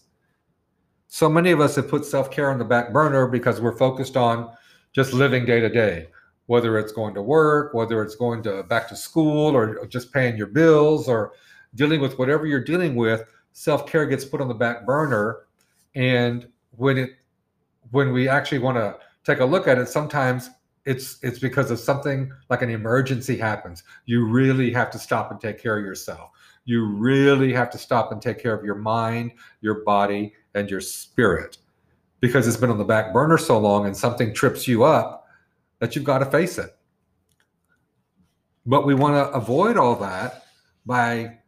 So 1.10 1.28
many 1.28 1.50
of 1.50 1.60
us 1.60 1.74
have 1.74 1.88
put 1.88 2.04
self 2.04 2.30
care 2.30 2.50
on 2.50 2.58
the 2.58 2.64
back 2.64 2.92
burner 2.92 3.26
because 3.26 3.60
we're 3.60 3.76
focused 3.76 4.16
on 4.16 4.48
just 4.92 5.12
living 5.12 5.44
day 5.44 5.58
to 5.58 5.68
day, 5.68 6.06
whether 6.46 6.78
it's 6.78 6.92
going 6.92 7.14
to 7.14 7.22
work, 7.22 7.74
whether 7.74 8.00
it's 8.00 8.14
going 8.14 8.44
to 8.44 8.62
back 8.62 8.88
to 8.88 8.96
school, 8.96 9.56
or 9.56 9.84
just 9.86 10.12
paying 10.12 10.36
your 10.36 10.46
bills, 10.46 11.08
or 11.08 11.32
dealing 11.74 12.00
with 12.00 12.16
whatever 12.16 12.46
you're 12.46 12.62
dealing 12.62 12.94
with. 12.94 13.24
Self 13.52 13.86
care 13.86 14.06
gets 14.06 14.24
put 14.24 14.40
on 14.40 14.46
the 14.46 14.54
back 14.54 14.86
burner, 14.86 15.40
and 15.96 16.48
when 16.76 16.96
it 16.96 17.10
when 17.90 18.12
we 18.12 18.28
actually 18.28 18.60
want 18.60 18.76
to 18.76 18.96
take 19.24 19.40
a 19.40 19.44
look 19.44 19.66
at 19.66 19.78
it, 19.78 19.88
sometimes 19.88 20.48
it's 20.84 21.18
it's 21.22 21.40
because 21.40 21.72
of 21.72 21.80
something 21.80 22.30
like 22.48 22.62
an 22.62 22.70
emergency 22.70 23.36
happens 23.36 23.84
you 24.06 24.24
really 24.24 24.72
have 24.72 24.90
to 24.90 24.98
stop 24.98 25.30
and 25.30 25.38
take 25.38 25.60
care 25.60 25.76
of 25.78 25.84
yourself 25.84 26.30
you 26.64 26.86
really 26.86 27.52
have 27.52 27.68
to 27.68 27.76
stop 27.76 28.12
and 28.12 28.22
take 28.22 28.38
care 28.38 28.54
of 28.54 28.64
your 28.64 28.76
mind 28.76 29.30
your 29.60 29.84
body 29.84 30.32
and 30.54 30.70
your 30.70 30.80
spirit 30.80 31.58
because 32.20 32.46
it's 32.46 32.56
been 32.56 32.70
on 32.70 32.78
the 32.78 32.84
back 32.84 33.12
burner 33.12 33.38
so 33.38 33.58
long 33.58 33.86
and 33.86 33.96
something 33.96 34.34
trips 34.34 34.68
you 34.68 34.84
up 34.84 35.26
that 35.78 35.94
you've 35.94 36.04
got 36.04 36.18
to 36.18 36.26
face 36.26 36.58
it 36.58 36.76
but 38.66 38.86
we 38.86 38.94
want 38.94 39.14
to 39.14 39.36
avoid 39.36 39.76
all 39.76 39.96
that 39.96 40.44
by 40.86 41.38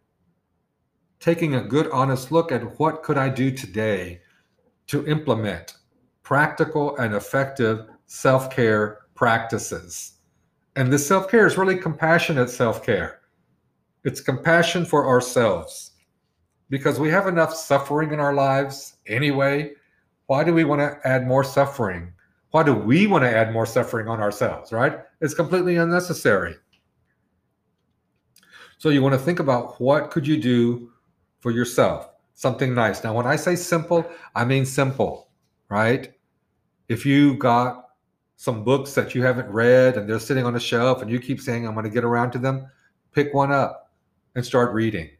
taking 1.20 1.54
a 1.54 1.62
good 1.62 1.90
honest 1.90 2.32
look 2.32 2.50
at 2.50 2.78
what 2.78 3.02
could 3.02 3.18
i 3.18 3.28
do 3.28 3.50
today 3.50 4.20
to 4.86 5.06
implement 5.06 5.76
practical 6.22 6.96
and 6.96 7.14
effective 7.14 7.86
self-care 8.06 8.98
practices. 9.14 10.18
And 10.76 10.92
this 10.92 11.06
self 11.06 11.30
care 11.30 11.46
is 11.46 11.56
really 11.56 11.76
compassionate 11.76 12.50
self 12.50 12.84
care. 12.84 13.20
It's 14.04 14.20
compassion 14.20 14.84
for 14.84 15.06
ourselves 15.06 15.91
because 16.72 16.98
we 16.98 17.10
have 17.10 17.26
enough 17.26 17.54
suffering 17.54 18.14
in 18.14 18.18
our 18.18 18.32
lives 18.32 18.96
anyway. 19.06 19.74
Why 20.24 20.42
do 20.42 20.54
we 20.54 20.64
want 20.64 20.80
to 20.80 21.06
add 21.06 21.26
more 21.26 21.44
suffering? 21.44 22.14
Why 22.52 22.62
do 22.62 22.72
we 22.72 23.06
want 23.06 23.24
to 23.24 23.30
add 23.30 23.52
more 23.52 23.66
suffering 23.66 24.08
on 24.08 24.20
ourselves, 24.20 24.72
right? 24.72 25.00
It's 25.20 25.34
completely 25.34 25.76
unnecessary. 25.76 26.54
So 28.78 28.88
you 28.88 29.02
want 29.02 29.12
to 29.12 29.18
think 29.18 29.38
about 29.38 29.78
what 29.82 30.10
could 30.10 30.26
you 30.26 30.40
do 30.40 30.90
for 31.40 31.50
yourself? 31.50 32.08
Something 32.36 32.74
nice. 32.74 33.04
Now 33.04 33.12
when 33.12 33.26
I 33.26 33.36
say 33.36 33.54
simple, 33.54 34.10
I 34.34 34.46
mean 34.46 34.64
simple, 34.64 35.28
right? 35.68 36.14
If 36.88 37.04
you 37.04 37.36
got 37.36 37.90
some 38.36 38.64
books 38.64 38.94
that 38.94 39.14
you 39.14 39.22
haven't 39.22 39.50
read 39.50 39.98
and 39.98 40.08
they're 40.08 40.18
sitting 40.18 40.46
on 40.46 40.56
a 40.56 40.60
shelf 40.60 41.02
and 41.02 41.10
you 41.10 41.20
keep 41.20 41.38
saying, 41.38 41.66
I'm 41.66 41.74
going 41.74 41.84
to 41.84 41.90
get 41.90 42.02
around 42.02 42.30
to 42.30 42.38
them, 42.38 42.66
pick 43.12 43.34
one 43.34 43.52
up 43.52 43.92
and 44.34 44.42
start 44.42 44.72
reading. 44.72 45.10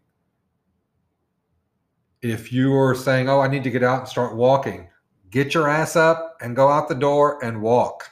If 2.23 2.53
you're 2.53 2.95
saying, 2.95 3.29
Oh, 3.29 3.41
I 3.41 3.49
need 3.49 3.65
to 3.65 3.71
get 3.71 3.83
out 3.83 4.01
and 4.01 4.09
start 4.09 4.37
walking, 4.37 4.89
get 5.31 5.55
your 5.55 5.69
ass 5.69 5.97
up 5.97 6.37
and 6.41 6.57
go 6.57 6.69
out 6.69 6.89
the 6.89 6.95
door 6.95 7.43
and 7.45 7.61
walk. 7.61 8.09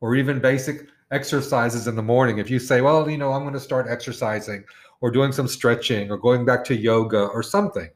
Or 0.00 0.14
even 0.16 0.40
basic 0.40 0.88
exercises 1.10 1.86
in 1.86 1.94
the 1.94 2.02
morning. 2.02 2.38
If 2.38 2.50
you 2.50 2.58
say, 2.58 2.80
Well, 2.80 3.08
you 3.08 3.18
know, 3.18 3.32
I'm 3.32 3.42
going 3.42 3.54
to 3.54 3.60
start 3.60 3.86
exercising 3.88 4.64
or 5.00 5.10
doing 5.10 5.32
some 5.32 5.48
stretching 5.48 6.10
or 6.10 6.16
going 6.16 6.44
back 6.44 6.64
to 6.64 6.76
yoga 6.76 7.26
or 7.26 7.42
something, 7.42 7.90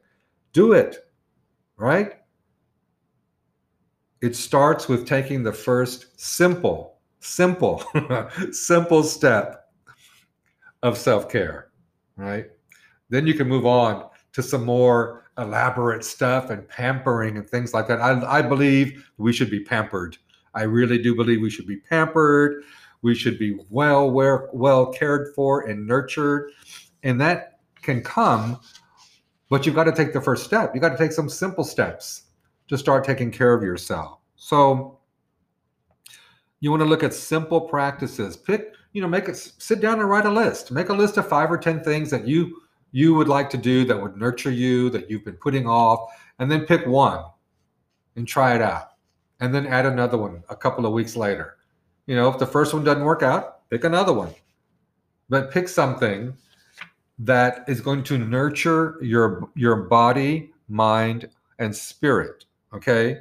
do 0.53 0.73
it, 0.73 1.09
right? 1.77 2.13
it 4.21 4.35
starts 4.35 4.87
with 4.87 5.07
taking 5.07 5.43
the 5.43 5.53
first 5.53 6.19
simple, 6.19 6.97
simple, 7.19 7.83
simple 8.51 9.03
step 9.03 9.69
of 10.83 10.97
self 10.97 11.29
care, 11.29 11.69
right? 12.15 12.47
Then 13.09 13.27
you 13.27 13.33
can 13.33 13.47
move 13.47 13.65
on 13.65 14.09
to 14.37 14.43
some 14.43 14.63
more 14.63 15.23
elaborate 15.39 16.05
stuff 16.05 16.51
and 16.51 16.69
pampering 16.69 17.37
and 17.37 17.49
things 17.49 17.73
like 17.73 17.87
that. 17.87 17.99
I, 17.99 18.37
I 18.37 18.41
believe 18.43 19.09
we 19.17 19.33
should 19.33 19.49
be 19.49 19.63
pampered. 19.63 20.15
I 20.53 20.61
really 20.61 20.99
do 20.99 21.15
believe 21.15 21.41
we 21.41 21.49
should 21.49 21.65
be 21.65 21.77
pampered. 21.77 22.63
We 23.01 23.15
should 23.15 23.39
be 23.39 23.57
well, 23.71 24.11
well, 24.11 24.47
well 24.53 24.93
cared 24.93 25.33
for 25.33 25.67
and 25.67 25.87
nurtured. 25.87 26.51
And 27.01 27.19
that 27.19 27.61
can 27.81 28.03
come, 28.03 28.59
but 29.49 29.65
you've 29.65 29.73
got 29.73 29.85
to 29.85 29.91
take 29.91 30.13
the 30.13 30.21
first 30.21 30.43
step. 30.43 30.69
You've 30.75 30.83
got 30.83 30.89
to 30.89 30.97
take 30.99 31.13
some 31.13 31.29
simple 31.29 31.63
steps 31.63 32.25
to 32.67 32.77
start 32.77 33.05
taking 33.05 33.31
care 33.31 33.55
of 33.55 33.63
yourself. 33.63 34.19
So 34.35 34.99
you 36.59 36.69
want 36.69 36.81
to 36.81 36.87
look 36.87 37.01
at 37.01 37.15
simple 37.15 37.61
practices. 37.61 38.37
Pick, 38.37 38.75
you 38.93 39.01
know, 39.01 39.07
make 39.07 39.29
it 39.29 39.35
sit 39.57 39.81
down 39.81 39.99
and 39.99 40.07
write 40.07 40.27
a 40.27 40.31
list. 40.31 40.71
Make 40.71 40.89
a 40.89 40.93
list 40.93 41.17
of 41.17 41.27
five 41.27 41.51
or 41.51 41.57
10 41.57 41.83
things 41.83 42.11
that 42.11 42.27
you 42.27 42.55
you 42.91 43.13
would 43.13 43.27
like 43.27 43.49
to 43.51 43.57
do 43.57 43.85
that 43.85 44.01
would 44.01 44.17
nurture 44.17 44.51
you 44.51 44.89
that 44.91 45.09
you've 45.09 45.25
been 45.25 45.35
putting 45.35 45.67
off 45.67 46.09
and 46.39 46.51
then 46.51 46.65
pick 46.65 46.85
one 46.85 47.23
and 48.15 48.27
try 48.27 48.55
it 48.55 48.61
out. 48.61 48.91
And 49.39 49.53
then 49.53 49.67
add 49.67 49.85
another 49.85 50.17
one 50.17 50.43
a 50.49 50.55
couple 50.55 50.85
of 50.85 50.93
weeks 50.93 51.15
later. 51.15 51.57
You 52.07 52.15
know, 52.15 52.27
if 52.27 52.39
the 52.39 52.47
first 52.47 52.73
one 52.73 52.83
doesn't 52.83 53.03
work 53.03 53.21
out, 53.21 53.69
pick 53.69 53.83
another 53.83 54.13
one. 54.13 54.33
But 55.29 55.51
pick 55.51 55.67
something 55.67 56.33
that 57.19 57.63
is 57.67 57.81
going 57.81 58.03
to 58.03 58.17
nurture 58.17 58.97
your 59.01 59.49
your 59.55 59.75
body, 59.75 60.51
mind, 60.69 61.29
and 61.59 61.75
spirit. 61.75 62.45
Okay. 62.73 63.19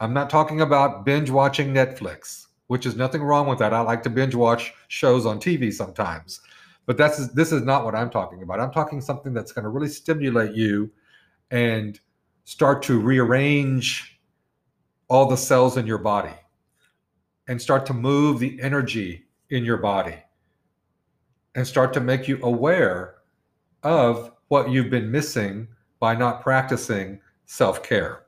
I'm 0.00 0.14
not 0.14 0.30
talking 0.30 0.62
about 0.62 1.04
binge 1.04 1.28
watching 1.28 1.74
Netflix, 1.74 2.46
which 2.68 2.86
is 2.86 2.96
nothing 2.96 3.22
wrong 3.22 3.46
with 3.46 3.58
that. 3.58 3.74
I 3.74 3.80
like 3.80 4.02
to 4.04 4.10
binge 4.10 4.34
watch 4.34 4.72
shows 4.88 5.26
on 5.26 5.38
TV 5.38 5.70
sometimes. 5.70 6.40
But 6.90 6.96
that's 6.96 7.28
this 7.28 7.52
is 7.52 7.62
not 7.62 7.84
what 7.84 7.94
I'm 7.94 8.10
talking 8.10 8.42
about. 8.42 8.58
I'm 8.58 8.72
talking 8.72 9.00
something 9.00 9.32
that's 9.32 9.52
going 9.52 9.62
to 9.62 9.68
really 9.68 9.88
stimulate 9.88 10.56
you 10.56 10.90
and 11.52 12.00
start 12.42 12.82
to 12.82 12.98
rearrange 12.98 14.20
all 15.06 15.26
the 15.26 15.36
cells 15.36 15.76
in 15.76 15.86
your 15.86 15.98
body 15.98 16.34
and 17.46 17.62
start 17.62 17.86
to 17.86 17.94
move 17.94 18.40
the 18.40 18.60
energy 18.60 19.26
in 19.50 19.64
your 19.64 19.76
body 19.76 20.16
and 21.54 21.64
start 21.64 21.92
to 21.92 22.00
make 22.00 22.26
you 22.26 22.40
aware 22.42 23.14
of 23.84 24.32
what 24.48 24.70
you've 24.70 24.90
been 24.90 25.12
missing 25.12 25.68
by 26.00 26.16
not 26.16 26.42
practicing 26.42 27.20
self 27.46 27.84
care. 27.84 28.24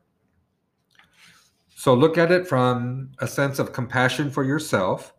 So 1.74 1.94
look 1.94 2.16
at 2.16 2.30
it 2.30 2.46
from 2.46 3.10
a 3.18 3.26
sense 3.26 3.58
of 3.58 3.72
compassion 3.72 4.30
for 4.30 4.44
yourself. 4.44 5.14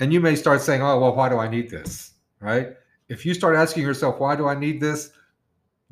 And 0.00 0.12
you 0.12 0.20
may 0.20 0.34
start 0.34 0.60
saying, 0.60 0.82
oh, 0.82 0.98
well, 0.98 1.14
why 1.14 1.28
do 1.28 1.38
I 1.38 1.48
need 1.48 1.70
this? 1.70 2.12
Right? 2.40 2.76
If 3.08 3.24
you 3.24 3.34
start 3.34 3.56
asking 3.56 3.84
yourself, 3.84 4.18
why 4.18 4.36
do 4.36 4.46
I 4.46 4.54
need 4.54 4.80
this? 4.80 5.10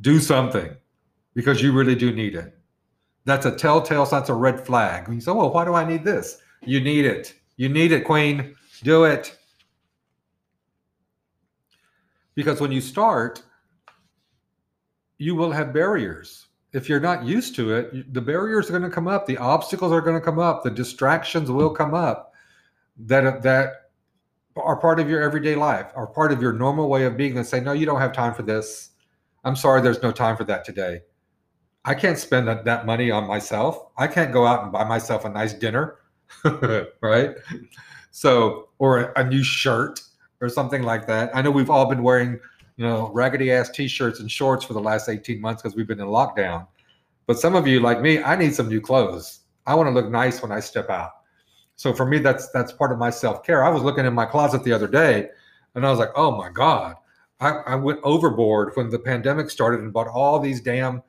Do 0.01 0.19
something 0.19 0.75
because 1.35 1.63
you 1.63 1.73
really 1.73 1.95
do 1.95 2.13
need 2.13 2.35
it. 2.35 2.57
That's 3.25 3.47
a 3.47 3.55
telltale, 3.55 4.05
that's 4.07 4.29
a 4.29 4.35
red 4.35 4.61
flag. 4.61 5.07
When 5.07 5.17
you 5.17 5.21
say, 5.21 5.31
well, 5.31 5.53
why 5.53 5.65
do 5.65 5.75
I 5.75 5.85
need 5.85 6.05
this? 6.05 6.39
You 6.63 6.81
need 6.81 7.05
it. 7.05 7.35
You 7.57 7.69
need 7.69 7.93
it, 7.93 8.05
Queen. 8.05 8.55
Do 8.83 9.05
it. 9.05 9.37
Because 12.35 12.61
when 12.61 12.73
you 12.73 12.81
start, 12.81 13.43
you 15.19 15.37
will 15.37 15.53
have 15.53 15.73
barriers 15.73 16.49
if 16.73 16.89
you're 16.89 17.01
not 17.01 17.25
used 17.25 17.55
to 17.57 17.75
it, 17.75 18.15
the 18.15 18.21
barriers 18.21 18.69
are 18.69 18.79
going 18.79 18.83
to 18.83 18.95
come 18.95 19.09
up, 19.09 19.27
the 19.27 19.37
obstacles 19.37 19.93
are 19.93 20.01
going 20.01 20.19
to 20.19 20.25
come 20.25 20.39
up, 20.39 20.63
the 20.63 20.71
distractions 20.71 21.51
will 21.51 21.71
come 21.71 21.95
up 21.95 22.33
that 22.99 23.43
that 23.43 23.82
are 24.57 24.77
part 24.77 25.01
of 25.01 25.09
your 25.09 25.23
everyday 25.23 25.55
life, 25.55 25.87
are 25.95 26.07
part 26.07 26.33
of 26.33 26.43
your 26.43 26.53
normal 26.53 26.89
way 26.89 27.05
of 27.05 27.17
being 27.17 27.37
and 27.37 27.47
say, 27.47 27.61
no, 27.61 27.73
you 27.73 27.87
don't 27.87 28.01
have 28.01 28.13
time 28.13 28.35
for 28.35 28.43
this. 28.43 28.91
I'm 29.45 29.57
sorry, 29.57 29.81
there's 29.81 30.03
no 30.03 30.13
time 30.13 30.37
for 30.37 30.45
that 30.45 30.65
today. 30.65 31.01
I 31.85 31.95
can't 31.95 32.19
spend 32.19 32.47
that, 32.49 32.65
that 32.65 32.87
money 32.87 33.11
on 33.11 33.27
myself. 33.27 33.89
I 33.97 34.07
can't 34.07 34.33
go 34.33 34.47
out 34.47 34.63
and 34.63 34.73
buy 34.73 34.85
myself 34.85 35.25
a 35.25 35.29
nice 35.29 35.53
dinner, 35.53 35.97
right? 37.01 37.31
So, 38.11 38.69
or 38.79 39.01
a, 39.01 39.21
a 39.21 39.25
new 39.25 39.43
shirt 39.43 40.01
or 40.41 40.49
something 40.49 40.83
like 40.83 41.07
that. 41.09 41.35
I 41.35 41.43
know 41.43 41.51
we've 41.51 41.71
all 41.71 41.87
been 41.87 42.03
wearing 42.03 42.39
you 42.77 42.87
know, 42.87 43.11
raggedy 43.13 43.53
ass 43.53 43.71
t-shirts 43.71 44.21
and 44.21 44.31
shorts 44.31 44.65
for 44.65 44.73
the 44.73 44.81
last 44.81 45.09
18 45.09 45.41
months 45.41 45.63
because 45.63 45.77
we've 45.77 45.87
been 45.87 46.01
in 46.01 46.07
lockdown. 46.07 46.67
But 47.27 47.39
some 47.39 47.55
of 47.55 47.67
you, 47.67 47.81
like 47.81 48.01
me, 48.01 48.23
I 48.23 48.37
need 48.37 48.55
some 48.55 48.69
new 48.69 48.81
clothes. 48.81 49.41
I 49.67 49.75
want 49.75 49.89
to 49.89 49.93
look 49.93 50.11
nice 50.11 50.43
when 50.43 50.51
I 50.51 50.61
step 50.61 50.91
out. 50.91 51.13
So 51.83 51.93
for 51.93 52.07
me, 52.07 52.19
that's 52.19 52.49
that's 52.51 52.71
part 52.71 52.93
of 52.93 52.99
my 52.99 53.11
self-care. 53.11 53.65
I 53.65 53.69
was 53.69 53.83
looking 53.83 54.07
in 54.07 54.15
my 54.15 54.25
closet 54.25 54.63
the 54.63 54.73
other 54.73 54.87
day 54.87 55.31
and 55.75 55.85
I 55.85 55.91
was 55.91 55.99
like, 55.99 56.13
oh 56.15 56.31
my 56.31 56.49
God. 56.49 56.95
I, 57.41 57.49
I 57.67 57.75
went 57.75 57.99
overboard 58.05 58.77
when 58.77 58.89
the 58.89 59.01
pandemic 59.01 59.51
started 59.51 59.81
and 59.81 59.93
bought 59.93 60.07
all 60.07 60.39
these 60.39 60.61
damn 60.61 61.03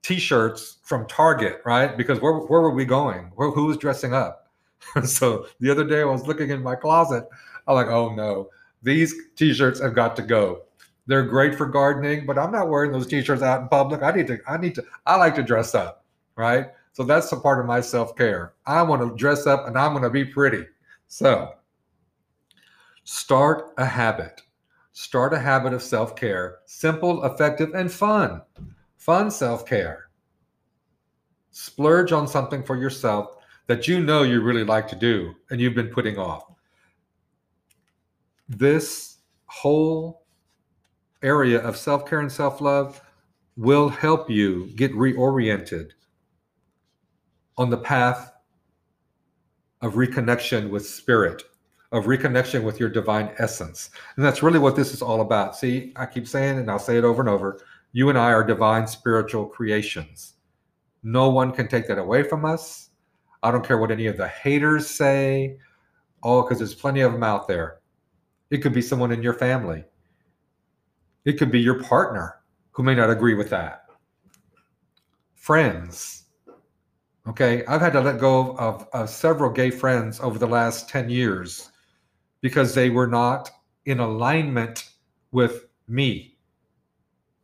t-shirts 0.00 0.78
from 0.84 1.06
Target, 1.06 1.60
right? 1.66 1.98
Because 1.98 2.18
where, 2.22 2.32
where 2.32 2.62
were 2.62 2.70
we 2.70 2.86
going? 2.86 3.30
Where, 3.34 3.50
who 3.50 3.66
was 3.66 3.76
dressing 3.76 4.14
up? 4.14 4.50
so 5.04 5.48
the 5.60 5.70
other 5.70 5.84
day 5.84 6.00
I 6.00 6.04
was 6.04 6.26
looking 6.26 6.48
in 6.48 6.62
my 6.62 6.76
closet. 6.76 7.28
I'm 7.68 7.74
like, 7.74 7.88
oh 7.88 8.14
no, 8.14 8.48
these 8.82 9.14
t-shirts 9.36 9.82
have 9.82 9.94
got 9.94 10.16
to 10.16 10.22
go. 10.22 10.62
They're 11.06 11.26
great 11.26 11.56
for 11.56 11.66
gardening, 11.66 12.24
but 12.24 12.38
I'm 12.38 12.52
not 12.52 12.70
wearing 12.70 12.90
those 12.90 13.06
t-shirts 13.06 13.42
out 13.42 13.60
in 13.60 13.68
public. 13.68 14.02
I 14.02 14.12
need 14.12 14.28
to, 14.28 14.38
I 14.48 14.56
need 14.56 14.76
to, 14.76 14.84
I 15.04 15.16
like 15.16 15.34
to 15.34 15.42
dress 15.42 15.74
up, 15.74 16.06
right? 16.36 16.68
So 16.96 17.02
that's 17.02 17.30
a 17.32 17.36
part 17.36 17.60
of 17.60 17.66
my 17.66 17.82
self-care. 17.82 18.54
I 18.64 18.80
want 18.80 19.02
to 19.02 19.14
dress 19.18 19.46
up 19.46 19.66
and 19.68 19.76
I'm 19.76 19.92
going 19.92 20.02
to 20.02 20.08
be 20.08 20.24
pretty. 20.24 20.64
So 21.08 21.52
start 23.04 23.74
a 23.76 23.84
habit. 23.84 24.40
Start 24.92 25.34
a 25.34 25.38
habit 25.38 25.74
of 25.74 25.82
self-care, 25.82 26.60
simple, 26.64 27.22
effective, 27.26 27.74
and 27.74 27.92
fun. 27.92 28.40
Fun 28.96 29.30
self-care. 29.30 30.08
Splurge 31.50 32.12
on 32.12 32.26
something 32.26 32.62
for 32.62 32.76
yourself 32.76 33.36
that 33.66 33.86
you 33.86 34.00
know 34.00 34.22
you 34.22 34.40
really 34.40 34.64
like 34.64 34.88
to 34.88 34.96
do 34.96 35.34
and 35.50 35.60
you've 35.60 35.74
been 35.74 35.88
putting 35.90 36.16
off. 36.16 36.44
This 38.48 39.18
whole 39.44 40.22
area 41.22 41.60
of 41.60 41.76
self 41.76 42.08
care 42.08 42.20
and 42.20 42.32
self 42.32 42.62
love 42.62 43.02
will 43.58 43.90
help 43.90 44.30
you 44.30 44.70
get 44.76 44.94
reoriented 44.94 45.90
on 47.58 47.70
the 47.70 47.78
path 47.78 48.32
of 49.82 49.94
reconnection 49.94 50.70
with 50.70 50.86
spirit, 50.86 51.42
of 51.92 52.04
reconnection 52.04 52.62
with 52.62 52.80
your 52.80 52.88
divine 52.88 53.32
essence. 53.38 53.90
And 54.16 54.24
that's 54.24 54.42
really 54.42 54.58
what 54.58 54.76
this 54.76 54.92
is 54.92 55.02
all 55.02 55.20
about. 55.20 55.56
See, 55.56 55.92
I 55.96 56.06
keep 56.06 56.26
saying, 56.26 56.58
and 56.58 56.70
I'll 56.70 56.78
say 56.78 56.98
it 56.98 57.04
over 57.04 57.20
and 57.20 57.28
over 57.28 57.60
you 57.96 58.10
and 58.10 58.18
I 58.18 58.30
are 58.32 58.44
divine 58.44 58.86
spiritual 58.86 59.46
creations. 59.46 60.34
No 61.02 61.30
one 61.30 61.50
can 61.50 61.66
take 61.66 61.88
that 61.88 61.96
away 61.96 62.22
from 62.22 62.44
us. 62.44 62.90
I 63.42 63.50
don't 63.50 63.66
care 63.66 63.78
what 63.78 63.90
any 63.90 64.06
of 64.06 64.18
the 64.18 64.28
haters 64.28 64.86
say. 64.86 65.56
Oh, 66.22 66.42
because 66.42 66.58
there's 66.58 66.74
plenty 66.74 67.00
of 67.00 67.12
them 67.12 67.22
out 67.22 67.48
there. 67.48 67.78
It 68.50 68.58
could 68.58 68.74
be 68.74 68.82
someone 68.82 69.12
in 69.12 69.22
your 69.22 69.32
family. 69.32 69.82
It 71.24 71.38
could 71.38 71.50
be 71.50 71.58
your 71.58 71.82
partner 71.84 72.42
who 72.72 72.82
may 72.82 72.94
not 72.94 73.08
agree 73.08 73.32
with 73.32 73.48
that. 73.48 73.86
Friends. 75.34 76.24
Okay. 77.28 77.64
I've 77.66 77.80
had 77.80 77.92
to 77.94 78.00
let 78.00 78.18
go 78.18 78.56
of, 78.56 78.86
of 78.92 79.10
several 79.10 79.50
gay 79.50 79.70
friends 79.70 80.20
over 80.20 80.38
the 80.38 80.46
last 80.46 80.88
10 80.88 81.10
years 81.10 81.70
because 82.40 82.74
they 82.74 82.90
were 82.90 83.06
not 83.06 83.50
in 83.84 84.00
alignment 84.00 84.90
with 85.32 85.66
me. 85.88 86.36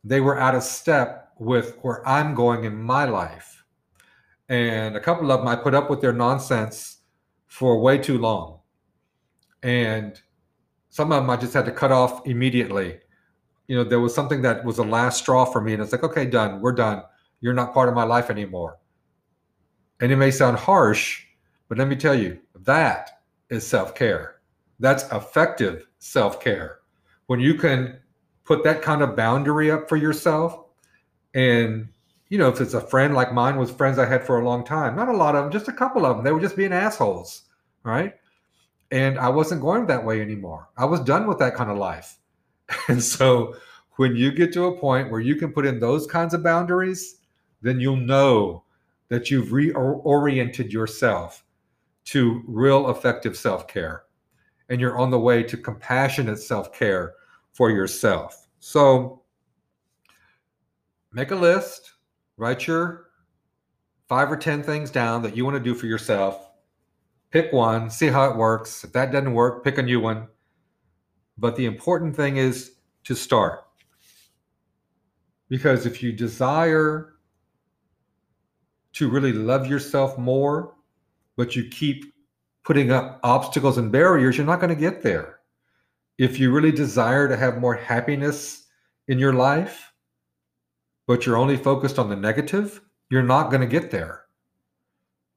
They 0.03 0.21
were 0.21 0.39
out 0.39 0.55
of 0.55 0.63
step 0.63 1.29
with 1.39 1.77
where 1.81 2.07
I'm 2.07 2.33
going 2.35 2.63
in 2.63 2.81
my 2.81 3.05
life. 3.05 3.63
And 4.49 4.95
a 4.95 4.99
couple 4.99 5.31
of 5.31 5.39
them, 5.39 5.47
I 5.47 5.55
put 5.55 5.73
up 5.73 5.89
with 5.89 6.01
their 6.01 6.13
nonsense 6.13 6.99
for 7.47 7.79
way 7.79 7.97
too 7.97 8.17
long. 8.17 8.59
And 9.63 10.21
some 10.89 11.11
of 11.11 11.23
them 11.23 11.29
I 11.29 11.37
just 11.37 11.53
had 11.53 11.65
to 11.65 11.71
cut 11.71 11.91
off 11.91 12.25
immediately 12.27 12.99
you 13.67 13.75
know, 13.75 13.83
there 13.83 13.99
was 13.99 14.13
something 14.13 14.41
that 14.41 14.63
was 14.65 14.77
a 14.77 14.83
last 14.83 15.19
straw 15.19 15.45
for 15.45 15.61
me. 15.61 15.73
And 15.73 15.81
it's 15.81 15.91
like, 15.91 16.03
okay, 16.03 16.25
done. 16.25 16.61
We're 16.61 16.73
done. 16.73 17.03
You're 17.41 17.53
not 17.53 17.73
part 17.73 17.89
of 17.89 17.95
my 17.95 18.03
life 18.03 18.29
anymore. 18.29 18.79
And 20.03 20.11
it 20.11 20.17
may 20.17 20.31
sound 20.31 20.57
harsh, 20.57 21.23
but 21.69 21.77
let 21.77 21.87
me 21.87 21.95
tell 21.95 22.13
you, 22.13 22.37
that 22.65 23.21
is 23.49 23.65
self 23.65 23.95
care. 23.95 24.41
That's 24.77 25.09
effective 25.13 25.87
self 25.97 26.41
care. 26.41 26.79
When 27.27 27.39
you 27.39 27.53
can 27.53 27.99
put 28.43 28.65
that 28.65 28.81
kind 28.81 29.01
of 29.01 29.15
boundary 29.15 29.71
up 29.71 29.87
for 29.87 29.95
yourself, 29.95 30.59
and 31.33 31.87
you 32.27 32.37
know, 32.37 32.49
if 32.49 32.59
it's 32.59 32.73
a 32.73 32.81
friend 32.81 33.15
like 33.15 33.31
mine 33.31 33.55
was 33.55 33.71
friends 33.71 33.97
I 33.97 34.05
had 34.05 34.25
for 34.25 34.41
a 34.41 34.45
long 34.45 34.65
time, 34.65 34.93
not 34.97 35.07
a 35.07 35.15
lot 35.15 35.35
of 35.35 35.45
them, 35.45 35.53
just 35.53 35.69
a 35.69 35.71
couple 35.71 36.05
of 36.05 36.17
them, 36.17 36.25
they 36.25 36.33
were 36.33 36.41
just 36.41 36.57
being 36.57 36.73
assholes, 36.73 37.43
right? 37.83 38.15
And 38.91 39.17
I 39.17 39.29
wasn't 39.29 39.61
going 39.61 39.85
that 39.85 40.03
way 40.03 40.19
anymore. 40.19 40.67
I 40.75 40.83
was 40.83 40.99
done 40.99 41.27
with 41.27 41.39
that 41.39 41.55
kind 41.55 41.71
of 41.71 41.77
life. 41.77 42.17
And 42.89 43.01
so 43.01 43.55
when 43.95 44.17
you 44.17 44.33
get 44.33 44.51
to 44.51 44.65
a 44.65 44.77
point 44.77 45.11
where 45.11 45.21
you 45.21 45.37
can 45.37 45.53
put 45.53 45.65
in 45.65 45.79
those 45.79 46.07
kinds 46.07 46.33
of 46.33 46.43
boundaries, 46.43 47.21
then 47.61 47.79
you'll 47.79 47.95
know 47.95 48.65
that 49.13 49.29
you've 49.29 49.49
reoriented 49.49 50.71
yourself 50.71 51.45
to 52.05 52.41
real 52.47 52.89
effective 52.89 53.37
self 53.37 53.67
care. 53.67 54.05
And 54.69 54.81
you're 54.81 54.97
on 54.97 55.11
the 55.11 55.19
way 55.19 55.43
to 55.43 55.55
compassionate 55.55 56.39
self 56.39 56.73
care 56.73 57.13
for 57.53 57.69
yourself. 57.69 58.47
So 58.59 59.21
make 61.11 61.29
a 61.29 61.35
list, 61.35 61.93
write 62.37 62.65
your 62.65 63.11
five 64.09 64.31
or 64.31 64.37
10 64.37 64.63
things 64.63 64.89
down 64.89 65.21
that 65.21 65.37
you 65.37 65.45
want 65.45 65.57
to 65.57 65.63
do 65.63 65.75
for 65.75 65.85
yourself. 65.85 66.49
Pick 67.29 67.53
one, 67.53 67.91
see 67.91 68.07
how 68.07 68.29
it 68.29 68.35
works. 68.35 68.83
If 68.83 68.93
that 68.93 69.11
doesn't 69.11 69.33
work, 69.33 69.63
pick 69.63 69.77
a 69.77 69.83
new 69.83 69.99
one. 69.99 70.27
But 71.37 71.55
the 71.55 71.65
important 71.65 72.15
thing 72.15 72.37
is 72.37 72.77
to 73.03 73.15
start. 73.15 73.65
Because 75.49 75.85
if 75.85 76.01
you 76.01 76.11
desire 76.11 77.12
to 78.93 79.09
really 79.09 79.33
love 79.33 79.67
yourself 79.67 80.17
more, 80.17 80.75
but 81.35 81.55
you 81.55 81.67
keep 81.69 82.13
putting 82.63 82.91
up 82.91 83.19
obstacles 83.23 83.77
and 83.77 83.91
barriers, 83.91 84.37
you're 84.37 84.45
not 84.45 84.59
going 84.59 84.73
to 84.73 84.79
get 84.79 85.01
there. 85.01 85.39
If 86.17 86.39
you 86.39 86.51
really 86.51 86.71
desire 86.71 87.27
to 87.27 87.35
have 87.35 87.57
more 87.57 87.75
happiness 87.75 88.67
in 89.07 89.19
your 89.19 89.33
life, 89.33 89.91
but 91.07 91.25
you're 91.25 91.37
only 91.37 91.57
focused 91.57 91.99
on 91.99 92.09
the 92.09 92.15
negative, 92.15 92.81
you're 93.09 93.23
not 93.23 93.49
going 93.49 93.61
to 93.61 93.67
get 93.67 93.91
there. 93.91 94.23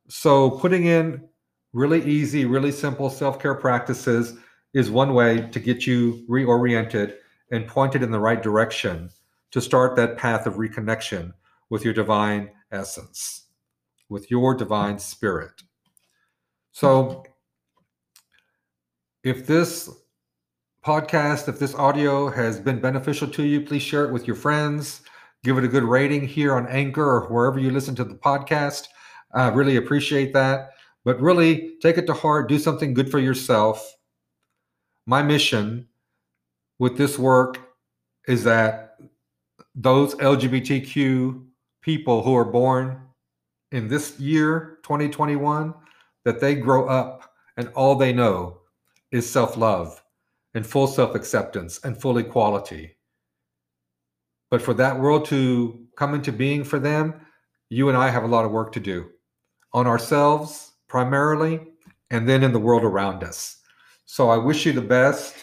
So, 0.09 0.51
putting 0.51 0.85
in 0.85 1.29
really 1.73 2.05
easy, 2.05 2.45
really 2.45 2.71
simple 2.71 3.11
self 3.11 3.41
care 3.41 3.55
practices 3.55 4.39
is 4.73 4.91
one 4.91 5.15
way 5.15 5.49
to 5.51 5.59
get 5.59 5.87
you 5.87 6.25
reoriented 6.29 7.17
and 7.51 7.67
pointed 7.67 8.03
in 8.03 8.11
the 8.11 8.21
right 8.21 8.43
direction 8.43 9.11
to 9.51 9.61
start 9.61 9.97
that 9.97 10.17
path 10.17 10.47
of 10.47 10.55
reconnection 10.55 11.33
with 11.71 11.85
your 11.85 11.95
divine 11.95 12.51
essence, 12.71 13.46
with 14.09 14.31
your 14.31 14.55
divine 14.55 14.99
spirit. 14.99 15.63
So, 16.73 17.25
if 19.25 19.47
this 19.47 19.91
podcast, 20.85 21.49
if 21.49 21.59
this 21.59 21.75
audio 21.75 22.29
has 22.31 22.61
been 22.61 22.81
beneficial 22.81 23.29
to 23.29 23.43
you, 23.43 23.61
please 23.63 23.83
share 23.83 24.05
it 24.05 24.13
with 24.13 24.27
your 24.27 24.37
friends. 24.37 25.03
Give 25.43 25.59
it 25.59 25.65
a 25.65 25.69
good 25.69 25.85
rating 25.85 26.27
here 26.27 26.55
on 26.55 26.69
Anchor 26.69 27.05
or 27.05 27.29
wherever 27.29 27.59
you 27.59 27.71
listen 27.71 27.95
to 27.97 28.05
the 28.05 28.15
podcast. 28.15 28.89
I 29.35 29.49
really 29.49 29.77
appreciate 29.77 30.33
that. 30.35 30.71
But 31.05 31.21
really 31.21 31.77
take 31.81 31.99
it 31.99 32.07
to 32.07 32.15
heart, 32.15 32.49
do 32.49 32.59
something 32.59 32.95
good 32.95 33.11
for 33.11 33.19
yourself 33.19 33.97
my 35.07 35.23
mission 35.23 35.87
with 36.79 36.99
this 36.99 37.19
work 37.19 37.59
is 38.27 38.45
that 38.45 38.97
those 39.75 40.15
LGBTQ 40.17 41.45
people 41.81 42.23
who 42.23 42.37
are 42.37 42.45
born 42.45 43.01
in 43.73 43.89
this 43.89 44.19
year, 44.19 44.79
2021, 44.83 45.75
that 46.25 46.41
they 46.41 46.55
grow 46.55 46.87
up 46.87 47.35
and 47.57 47.69
all 47.69 47.95
they 47.95 48.13
know 48.13 48.59
is 49.11 49.29
self 49.29 49.57
love 49.57 50.03
and 50.55 50.67
full 50.67 50.87
self 50.87 51.15
acceptance 51.15 51.81
and 51.85 52.01
full 52.01 52.19
equality. 52.19 52.97
But 54.51 54.63
for 54.63 54.75
that 54.75 54.99
world 54.99 55.25
to 55.27 55.87
come 55.97 56.15
into 56.15 56.33
being 56.33 56.65
for 56.65 56.79
them, 56.79 57.15
you 57.69 57.89
and 57.89 57.99
I 57.99 58.11
have 58.11 58.25
a 58.25 58.29
lot 58.29 58.45
of 58.45 58.53
work 58.53 58.73
to 58.73 58.81
do 58.81 59.11
on 59.73 59.87
ourselves 59.87 60.73
primarily, 60.89 61.61
and 62.11 62.29
then 62.29 62.43
in 62.43 62.53
the 62.53 62.59
world 62.59 62.85
around 62.85 63.25
us. 63.25 63.59
So 64.05 64.29
I 64.31 64.37
wish 64.37 64.65
you 64.65 64.73
the 64.73 64.81
best. 64.81 65.35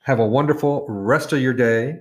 Have 0.00 0.20
a 0.20 0.26
wonderful 0.26 0.86
rest 0.88 1.32
of 1.32 1.40
your 1.40 1.54
day. 1.54 2.00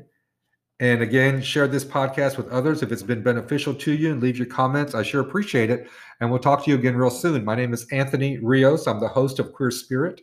And 0.82 1.02
again, 1.02 1.42
share 1.42 1.68
this 1.68 1.84
podcast 1.84 2.38
with 2.38 2.48
others 2.50 2.82
if 2.82 2.92
it's 2.92 3.04
been 3.04 3.22
beneficial 3.22 3.74
to 3.74 3.92
you 3.92 4.12
and 4.12 4.22
leave 4.22 4.38
your 4.38 4.48
comments. 4.48 4.96
I 4.96 5.04
sure 5.04 5.20
appreciate 5.20 5.70
it. 5.70 5.90
And 6.22 6.30
we'll 6.30 6.40
talk 6.40 6.64
to 6.64 6.72
you 6.72 6.78
again 6.78 6.96
real 6.96 7.10
soon. 7.10 7.44
My 7.44 7.56
name 7.56 7.74
is 7.74 7.86
Anthony 7.92 8.38
Rios. 8.38 8.88
I'm 8.88 9.02
the 9.02 9.08
host 9.08 9.40
of 9.40 9.52
Queer 9.52 9.72
Spirit, 9.72 10.22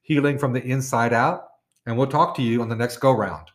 Healing 0.00 0.38
from 0.38 0.54
the 0.54 0.64
Inside 0.64 1.12
Out. 1.12 1.44
And 1.84 1.98
we'll 1.98 2.06
talk 2.06 2.34
to 2.36 2.42
you 2.42 2.62
on 2.62 2.70
the 2.70 2.76
next 2.76 2.96
go 2.96 3.12
round. 3.12 3.50